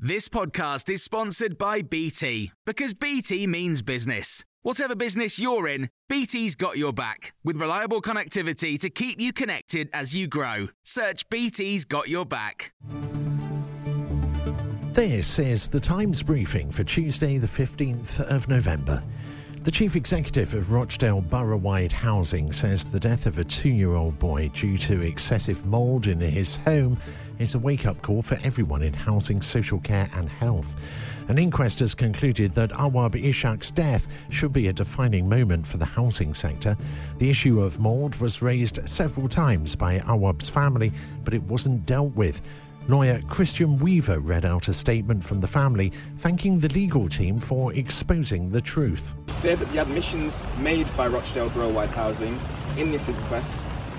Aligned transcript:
This 0.00 0.28
podcast 0.28 0.88
is 0.90 1.02
sponsored 1.02 1.58
by 1.58 1.82
BT 1.82 2.52
because 2.64 2.94
BT 2.94 3.48
means 3.48 3.82
business. 3.82 4.44
Whatever 4.62 4.94
business 4.94 5.40
you're 5.40 5.66
in, 5.66 5.90
BT's 6.08 6.54
got 6.54 6.78
your 6.78 6.92
back 6.92 7.34
with 7.42 7.56
reliable 7.56 8.00
connectivity 8.00 8.78
to 8.78 8.90
keep 8.90 9.20
you 9.20 9.32
connected 9.32 9.90
as 9.92 10.14
you 10.14 10.28
grow. 10.28 10.68
Search 10.84 11.28
BT's 11.30 11.84
got 11.84 12.08
your 12.08 12.24
back. 12.24 12.72
This 14.92 15.40
is 15.40 15.66
the 15.66 15.80
Times 15.80 16.22
briefing 16.22 16.70
for 16.70 16.84
Tuesday, 16.84 17.38
the 17.38 17.48
15th 17.48 18.20
of 18.20 18.46
November. 18.46 19.02
The 19.64 19.72
chief 19.72 19.96
executive 19.96 20.54
of 20.54 20.72
Rochdale 20.72 21.20
Borough-wide 21.20 21.92
Housing 21.92 22.52
says 22.52 22.84
the 22.84 23.00
death 23.00 23.26
of 23.26 23.38
a 23.38 23.44
two-year-old 23.44 24.18
boy 24.18 24.48
due 24.54 24.78
to 24.78 25.02
excessive 25.02 25.66
mould 25.66 26.06
in 26.06 26.20
his 26.20 26.56
home 26.56 26.96
is 27.38 27.54
a 27.54 27.58
wake-up 27.58 28.00
call 28.00 28.22
for 28.22 28.38
everyone 28.42 28.82
in 28.82 28.94
housing, 28.94 29.42
social 29.42 29.80
care 29.80 30.08
and 30.14 30.28
health. 30.28 30.74
An 31.28 31.38
inquest 31.38 31.80
has 31.80 31.94
concluded 31.94 32.52
that 32.52 32.70
Awab 32.70 33.14
Ishak's 33.14 33.70
death 33.70 34.06
should 34.30 34.52
be 34.52 34.68
a 34.68 34.72
defining 34.72 35.28
moment 35.28 35.66
for 35.66 35.76
the 35.76 35.84
housing 35.84 36.32
sector. 36.32 36.76
The 37.18 37.28
issue 37.28 37.60
of 37.60 37.78
mould 37.78 38.16
was 38.16 38.40
raised 38.40 38.88
several 38.88 39.28
times 39.28 39.76
by 39.76 39.98
Awab's 39.98 40.48
family, 40.48 40.92
but 41.24 41.34
it 41.34 41.42
wasn't 41.42 41.84
dealt 41.84 42.14
with. 42.14 42.40
Lawyer 42.88 43.20
Christian 43.28 43.76
Weaver 43.76 44.18
read 44.20 44.46
out 44.46 44.68
a 44.68 44.72
statement 44.72 45.22
from 45.22 45.42
the 45.42 45.46
family 45.46 45.92
thanking 46.16 46.58
the 46.58 46.70
legal 46.70 47.06
team 47.06 47.38
for 47.38 47.70
exposing 47.74 48.48
the 48.48 48.62
truth. 48.62 49.14
That 49.42 49.60
the 49.72 49.78
admissions 49.78 50.40
made 50.58 50.86
by 50.96 51.08
Rochdale 51.08 51.50
Borough-wide 51.50 51.90
Housing 51.90 52.40
in 52.78 52.90
this 52.90 53.06
inquest, 53.10 53.54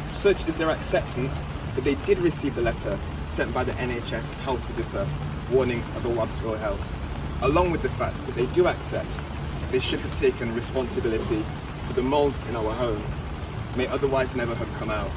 such 0.07 0.43
as 0.47 0.57
their 0.57 0.71
acceptance 0.71 1.43
that 1.75 1.83
they 1.83 1.93
did 2.07 2.17
receive 2.17 2.55
the 2.55 2.63
letter 2.63 2.97
sent 3.27 3.53
by 3.53 3.63
the 3.63 3.73
NHS 3.73 4.33
health 4.41 4.59
visitor 4.61 5.07
warning 5.51 5.83
of 5.95 6.07
Awab's 6.07 6.37
ill 6.43 6.55
health, 6.55 6.81
along 7.43 7.69
with 7.69 7.83
the 7.83 7.89
fact 7.89 8.17
that 8.25 8.33
they 8.33 8.47
do 8.47 8.67
accept 8.67 9.19
they 9.69 9.79
should 9.79 9.99
have 9.99 10.17
taken 10.17 10.55
responsibility 10.55 11.45
for 11.85 11.93
the 11.93 12.01
mould 12.01 12.33
in 12.49 12.55
our 12.55 12.71
home, 12.71 13.03
may 13.77 13.85
otherwise 13.85 14.33
never 14.33 14.55
have 14.55 14.73
come 14.79 14.89
out. 14.89 15.11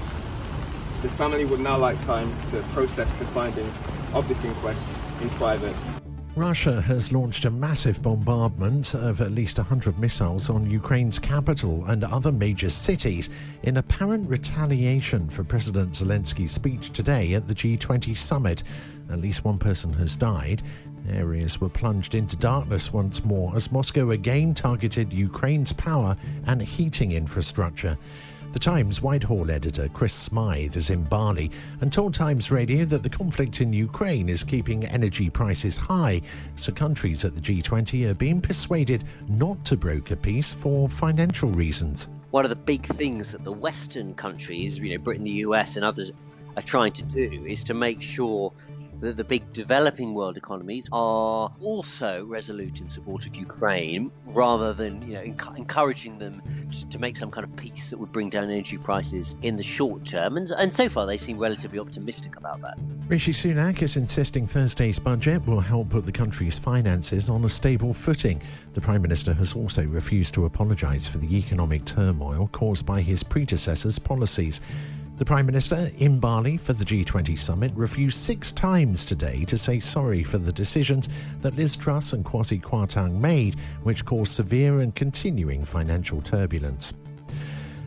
The 1.02 1.08
family 1.08 1.44
would 1.44 1.58
now 1.58 1.76
like 1.76 2.00
time 2.04 2.32
to 2.50 2.62
process 2.74 3.12
the 3.16 3.24
findings 3.26 3.74
of 4.14 4.28
this 4.28 4.44
inquest 4.44 4.88
in 5.20 5.28
private. 5.30 5.74
Russia 6.36 6.80
has 6.80 7.10
launched 7.10 7.44
a 7.44 7.50
massive 7.50 8.00
bombardment 8.00 8.94
of 8.94 9.20
at 9.20 9.32
least 9.32 9.58
100 9.58 9.98
missiles 9.98 10.48
on 10.48 10.70
Ukraine's 10.70 11.18
capital 11.18 11.84
and 11.86 12.04
other 12.04 12.30
major 12.30 12.70
cities 12.70 13.30
in 13.64 13.78
apparent 13.78 14.30
retaliation 14.30 15.28
for 15.28 15.42
President 15.42 15.90
Zelensky's 15.90 16.52
speech 16.52 16.92
today 16.92 17.34
at 17.34 17.48
the 17.48 17.54
G20 17.54 18.16
summit. 18.16 18.62
At 19.10 19.20
least 19.20 19.44
one 19.44 19.58
person 19.58 19.92
has 19.94 20.14
died. 20.14 20.62
Areas 21.10 21.60
were 21.60 21.68
plunged 21.68 22.14
into 22.14 22.36
darkness 22.36 22.92
once 22.92 23.24
more 23.24 23.54
as 23.56 23.72
Moscow 23.72 24.12
again 24.12 24.54
targeted 24.54 25.12
Ukraine's 25.12 25.72
power 25.72 26.16
and 26.46 26.62
heating 26.62 27.10
infrastructure. 27.10 27.98
The 28.52 28.58
Times 28.58 29.00
Whitehall 29.00 29.50
editor 29.50 29.88
Chris 29.88 30.12
Smyth 30.12 30.76
is 30.76 30.90
in 30.90 31.04
Bali 31.04 31.50
and 31.80 31.90
told 31.90 32.12
Times 32.12 32.50
Radio 32.50 32.84
that 32.84 33.02
the 33.02 33.08
conflict 33.08 33.62
in 33.62 33.72
Ukraine 33.72 34.28
is 34.28 34.44
keeping 34.44 34.84
energy 34.84 35.30
prices 35.30 35.78
high, 35.78 36.20
so 36.56 36.70
countries 36.70 37.24
at 37.24 37.34
the 37.34 37.40
G20 37.40 38.10
are 38.10 38.14
being 38.14 38.42
persuaded 38.42 39.04
not 39.26 39.64
to 39.64 39.76
broker 39.78 40.16
peace 40.16 40.52
for 40.52 40.86
financial 40.86 41.48
reasons. 41.48 42.08
One 42.30 42.44
of 42.44 42.50
the 42.50 42.56
big 42.56 42.84
things 42.84 43.32
that 43.32 43.42
the 43.42 43.52
Western 43.52 44.12
countries, 44.12 44.78
you 44.78 44.90
know, 44.90 45.02
Britain, 45.02 45.24
the 45.24 45.30
US, 45.46 45.76
and 45.76 45.84
others 45.84 46.10
are 46.54 46.62
trying 46.62 46.92
to 46.92 47.04
do 47.04 47.46
is 47.46 47.64
to 47.64 47.72
make 47.72 48.02
sure 48.02 48.52
that 49.02 49.16
the 49.16 49.24
big 49.24 49.52
developing 49.52 50.14
world 50.14 50.36
economies 50.36 50.88
are 50.92 51.52
also 51.60 52.24
resolute 52.24 52.80
in 52.80 52.88
support 52.88 53.26
of 53.26 53.34
Ukraine, 53.34 54.12
rather 54.26 54.72
than 54.72 55.02
you 55.02 55.14
know 55.14 55.22
enc- 55.22 55.58
encouraging 55.58 56.18
them 56.18 56.40
to, 56.70 56.88
to, 56.88 56.98
make 57.00 57.16
some 57.16 57.30
kind 57.30 57.44
of 57.44 57.54
peace 57.56 57.90
that 57.90 57.98
would 57.98 58.12
bring 58.12 58.30
down 58.30 58.44
energy 58.44 58.78
prices 58.78 59.34
in 59.42 59.56
the 59.56 59.62
short 59.62 60.04
term. 60.04 60.36
And, 60.36 60.48
and 60.52 60.72
so 60.72 60.88
far, 60.88 61.04
they 61.04 61.16
seem 61.16 61.36
relatively 61.36 61.80
optimistic 61.80 62.36
about 62.36 62.60
that. 62.62 62.78
Rishi 63.08 63.32
Sunak 63.32 63.82
is 63.82 63.96
insisting 63.96 64.46
Thursday's 64.46 65.00
budget 65.00 65.44
will 65.48 65.60
help 65.60 65.90
put 65.90 66.06
the 66.06 66.12
country's 66.12 66.56
finances 66.56 67.28
on 67.28 67.44
a 67.44 67.48
stable 67.48 67.92
footing. 67.92 68.40
The 68.74 68.80
Prime 68.80 69.02
Minister 69.02 69.34
has 69.34 69.56
also 69.56 69.84
refused 69.84 70.32
to 70.34 70.44
apologise 70.44 71.08
for 71.08 71.18
the 71.18 71.36
economic 71.36 71.84
turmoil 71.84 72.48
caused 72.52 72.86
by 72.86 73.00
his 73.00 73.24
predecessor's 73.24 73.98
policies. 73.98 74.60
The 75.18 75.26
Prime 75.26 75.44
Minister 75.44 75.90
in 75.98 76.18
Bali 76.18 76.56
for 76.56 76.72
the 76.72 76.84
G20 76.84 77.38
summit 77.38 77.70
refused 77.74 78.16
six 78.16 78.50
times 78.50 79.04
today 79.04 79.44
to 79.44 79.58
say 79.58 79.78
sorry 79.78 80.24
for 80.24 80.38
the 80.38 80.52
decisions 80.52 81.10
that 81.42 81.54
Liz 81.54 81.76
Truss 81.76 82.14
and 82.14 82.24
Kwasi 82.24 82.60
Kwarteng 82.60 83.20
made, 83.20 83.56
which 83.82 84.06
caused 84.06 84.32
severe 84.32 84.80
and 84.80 84.94
continuing 84.94 85.66
financial 85.66 86.22
turbulence. 86.22 86.94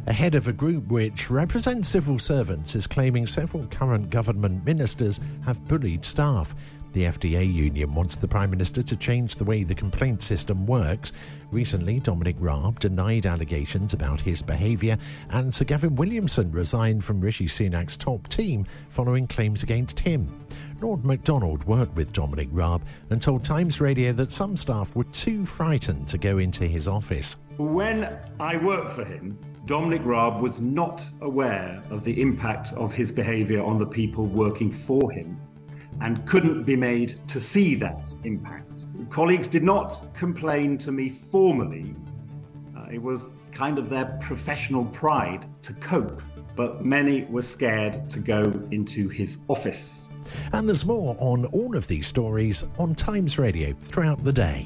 A 0.05 0.13
head 0.13 0.35
of 0.35 0.47
a 0.47 0.53
group 0.53 0.87
which 0.87 1.31
represents 1.31 1.89
civil 1.89 2.19
servants 2.19 2.75
is 2.75 2.85
claiming 2.85 3.25
several 3.25 3.65
current 3.67 4.11
government 4.11 4.63
ministers 4.63 5.19
have 5.45 5.67
bullied 5.67 6.05
staff. 6.05 6.53
The 6.95 7.03
FDA 7.03 7.53
union 7.53 7.93
wants 7.93 8.15
the 8.15 8.25
Prime 8.29 8.49
Minister 8.49 8.81
to 8.81 8.95
change 8.95 9.35
the 9.35 9.43
way 9.43 9.63
the 9.63 9.75
complaint 9.75 10.23
system 10.23 10.65
works. 10.65 11.11
Recently, 11.51 11.99
Dominic 11.99 12.37
Raab 12.39 12.79
denied 12.79 13.25
allegations 13.25 13.91
about 13.91 14.21
his 14.21 14.41
behaviour, 14.41 14.97
and 15.31 15.53
Sir 15.53 15.65
Gavin 15.65 15.97
Williamson 15.97 16.53
resigned 16.53 17.03
from 17.03 17.19
Rishi 17.19 17.47
Sunak's 17.47 17.97
top 17.97 18.29
team 18.29 18.65
following 18.87 19.27
claims 19.27 19.61
against 19.61 19.99
him. 19.99 20.33
Lord 20.79 21.03
MacDonald 21.03 21.65
worked 21.65 21.97
with 21.97 22.13
Dominic 22.13 22.47
Raab 22.53 22.81
and 23.09 23.21
told 23.21 23.43
Times 23.43 23.81
Radio 23.81 24.13
that 24.13 24.31
some 24.31 24.55
staff 24.55 24.95
were 24.95 25.03
too 25.03 25.45
frightened 25.45 26.07
to 26.07 26.17
go 26.17 26.37
into 26.37 26.65
his 26.65 26.87
office. 26.87 27.35
When 27.57 28.17
I 28.39 28.55
worked 28.55 28.91
for 28.91 29.03
him, 29.03 29.37
Dominic 29.65 30.05
Raab 30.05 30.41
was 30.41 30.61
not 30.61 31.05
aware 31.19 31.83
of 31.89 32.05
the 32.05 32.21
impact 32.21 32.71
of 32.71 32.93
his 32.93 33.11
behaviour 33.11 33.61
on 33.61 33.77
the 33.77 33.85
people 33.85 34.27
working 34.27 34.71
for 34.71 35.11
him 35.11 35.37
and 36.01 36.25
couldn't 36.25 36.63
be 36.63 36.75
made 36.75 37.19
to 37.27 37.39
see 37.39 37.75
that 37.75 38.13
impact. 38.23 38.85
Colleagues 39.09 39.47
did 39.47 39.63
not 39.63 40.13
complain 40.13 40.77
to 40.79 40.91
me 40.91 41.09
formally. 41.09 41.95
Uh, 42.77 42.85
it 42.91 43.01
was 43.01 43.27
kind 43.51 43.77
of 43.77 43.89
their 43.89 44.05
professional 44.21 44.85
pride 44.85 45.45
to 45.61 45.73
cope, 45.73 46.21
but 46.55 46.83
many 46.83 47.25
were 47.25 47.41
scared 47.41 48.09
to 48.09 48.19
go 48.19 48.43
into 48.71 49.07
his 49.09 49.37
office. 49.47 50.09
And 50.53 50.67
there's 50.67 50.85
more 50.85 51.15
on 51.19 51.45
all 51.45 51.75
of 51.75 51.87
these 51.87 52.07
stories 52.07 52.65
on 52.77 52.95
Times 52.95 53.37
Radio 53.37 53.73
throughout 53.73 54.23
the 54.23 54.33
day. 54.33 54.65